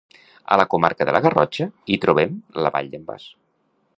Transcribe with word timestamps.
A 0.53 0.55
la 0.59 0.63
comarca 0.71 1.07
de 1.09 1.13
la 1.17 1.21
Garrotxa 1.25 1.69
hi 1.95 2.01
trobem 2.07 2.35
la 2.67 2.75
Vall 2.77 2.93
d'en 2.95 3.09
Bas. 3.13 3.29